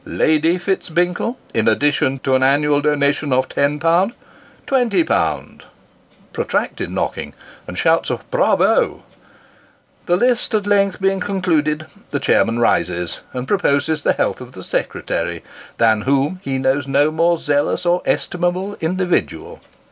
Lady 0.03 0.57
Fitz 0.57 0.89
Binkle, 0.89 1.37
in 1.53 1.67
addition 1.67 2.17
to 2.17 2.33
an 2.33 2.41
annual 2.41 2.81
donation 2.81 3.31
of 3.31 3.47
ten 3.47 3.79
pound 3.79 4.13
twenty 4.65 5.03
pound" 5.03 5.61
[protracted 6.33 6.89
knock 6.89 7.19
ing 7.19 7.35
and 7.67 7.77
shouts 7.77 8.09
of" 8.09 8.27
Bravo!"] 8.31 9.03
The 10.07 10.15
list 10.17 10.53
being 10.53 10.63
at 10.89 10.99
length 11.01 11.25
concluded, 11.27 11.85
the 12.09 12.19
chairman 12.19 12.57
rises, 12.57 13.21
and 13.31 13.47
proposes 13.47 14.01
the 14.01 14.13
health 14.13 14.41
of 14.41 14.53
the 14.53 14.63
secretary, 14.63 15.43
than 15.77 16.01
whom 16.01 16.39
he 16.41 16.57
knows 16.57 16.87
no 16.87 17.11
more 17.11 17.37
zealous 17.37 17.85
or 17.85 18.01
estimable 18.03 18.75
individual. 18.81 19.61